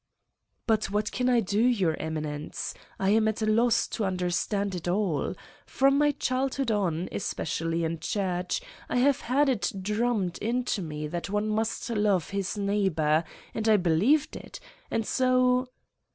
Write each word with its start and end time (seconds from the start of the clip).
3 0.65 0.65
"But 0.65 0.85
what 0.89 1.11
can 1.11 1.29
I 1.29 1.41
do, 1.41 1.61
Your 1.61 1.95
Eminence? 1.99 2.73
I 2.99 3.11
am 3.11 3.27
at 3.27 3.43
a 3.43 3.45
loss 3.45 3.87
to 3.89 4.03
understand 4.03 4.73
it 4.73 4.87
all. 4.87 5.35
From 5.67 5.99
my 5.99 6.09
childhood 6.11 6.71
on, 6.71 7.07
especially 7.11 7.83
in 7.83 7.99
church, 7.99 8.61
I 8.89 8.97
have 8.97 9.21
had 9.21 9.47
it 9.47 9.71
drummed 9.79 10.39
into 10.39 10.81
me 10.81 11.05
that 11.05 11.29
one 11.29 11.49
must 11.49 11.87
love 11.91 12.31
his 12.31 12.57
neighbor, 12.57 13.23
and 13.53 13.69
I 13.69 13.77
believed 13.77 14.35
it. 14.35 14.59
And 14.89 15.05
so 15.05 15.67